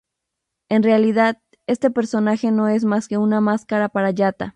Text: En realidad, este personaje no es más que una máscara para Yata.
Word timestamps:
En 0.67 0.81
realidad, 0.81 1.39
este 1.67 1.91
personaje 1.91 2.49
no 2.49 2.67
es 2.67 2.85
más 2.85 3.07
que 3.07 3.19
una 3.19 3.39
máscara 3.39 3.87
para 3.87 4.09
Yata. 4.09 4.49